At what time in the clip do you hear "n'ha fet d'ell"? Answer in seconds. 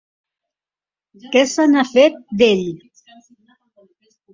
1.75-2.67